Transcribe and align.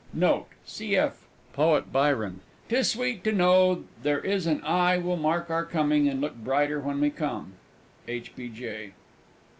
Note. 0.15 0.47
Cf. 0.65 1.11
Poet 1.53 1.93
Byron: 1.93 2.39
"'Tis 2.69 2.89
sweet 2.89 3.23
to 3.23 3.31
know 3.31 3.83
there 4.01 4.17
is 4.19 4.47
an 4.47 4.63
eye 4.63 4.97
will 4.97 5.15
mark 5.15 5.51
Our 5.51 5.63
coming, 5.63 6.07
and 6.09 6.19
look 6.19 6.35
brighter 6.37 6.79
when 6.79 6.99
we 6.99 7.11
come!" 7.11 7.53
H. 8.07 8.35
B. 8.35 8.49
J. 8.49 8.93